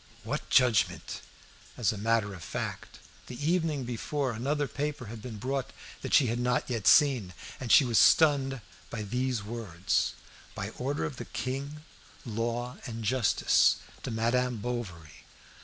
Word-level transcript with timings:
What 0.23 0.49
judgment? 0.49 1.21
As 1.77 1.91
a 1.91 1.95
matter 1.99 2.33
of 2.33 2.43
fact, 2.43 2.97
the 3.27 3.37
evening 3.51 3.83
before 3.83 4.31
another 4.31 4.67
paper 4.67 5.05
had 5.13 5.21
been 5.21 5.37
brought 5.37 5.69
that 6.01 6.15
she 6.15 6.25
had 6.25 6.39
not 6.39 6.67
yet 6.67 6.87
seen, 6.87 7.35
and 7.59 7.71
she 7.71 7.85
was 7.85 7.99
stunned 7.99 8.61
by 8.89 9.03
these 9.03 9.43
words 9.43 10.13
"By 10.55 10.69
order 10.71 11.05
of 11.05 11.17
the 11.17 11.25
king, 11.25 11.81
law, 12.25 12.77
and 12.87 13.03
justice, 13.03 13.75
to 14.01 14.09
Madame 14.09 14.57
Bovary." 14.57 15.23